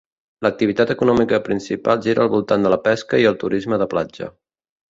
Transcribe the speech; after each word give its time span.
L'activitat 0.45 0.93
econòmica 0.93 1.39
principal 1.49 2.01
gira 2.07 2.25
al 2.25 2.33
voltant 2.37 2.67
de 2.67 2.75
la 2.75 2.81
pesca 2.89 3.23
i 3.25 3.31
el 3.33 3.41
turisme 3.45 3.81
de 3.83 3.93
platja. 3.93 4.35